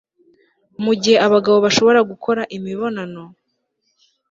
[0.83, 3.23] mu gihe abagabo bashobora gukora imibonano